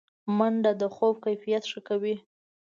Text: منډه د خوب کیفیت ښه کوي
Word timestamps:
منډه 0.37 0.71
د 0.81 0.83
خوب 0.95 1.15
کیفیت 1.25 1.63
ښه 1.71 1.79
کوي 1.87 2.15